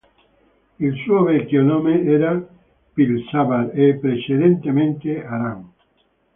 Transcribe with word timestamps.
Il 0.79 0.95
suo 1.05 1.21
vecchio 1.21 1.61
nome 1.61 2.01
era 2.03 2.35
Pil-savar 2.95 3.69
e 3.71 3.99
precedentemente 3.99 5.23
Aran. 5.23 5.71